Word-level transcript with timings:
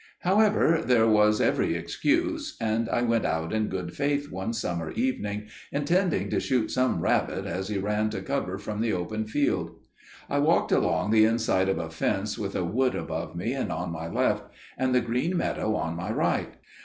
"However, 0.21 0.81
there 0.83 1.05
was 1.07 1.39
every 1.39 1.75
excuse, 1.75 2.57
and 2.59 2.89
I 2.89 3.03
went 3.03 3.23
out 3.23 3.53
in 3.53 3.67
good 3.67 3.93
faith 3.93 4.31
one 4.31 4.51
summer 4.51 4.89
evening 4.93 5.43
intending 5.71 6.27
to 6.31 6.39
shoot 6.39 6.71
some 6.71 7.01
rabbit 7.01 7.45
as 7.45 7.67
he 7.67 7.77
ran 7.77 8.09
to 8.09 8.23
cover 8.23 8.57
from 8.57 8.81
the 8.81 8.93
open 8.93 9.27
field. 9.27 9.75
I 10.27 10.39
walked 10.39 10.71
along 10.71 11.11
the 11.11 11.25
inside 11.25 11.69
of 11.69 11.77
a 11.77 11.91
fence 11.91 12.35
with 12.35 12.55
a 12.55 12.63
wood 12.65 12.95
above 12.95 13.35
me 13.35 13.53
and 13.53 13.71
on 13.71 13.91
my 13.91 14.07
left, 14.07 14.45
and 14.75 14.95
the 14.95 15.01
green 15.01 15.37
meadow 15.37 15.75
on 15.75 15.95
my 15.97 16.11
right. 16.11 16.55